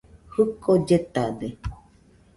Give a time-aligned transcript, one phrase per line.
[0.33, 1.47] Jɨko lletade.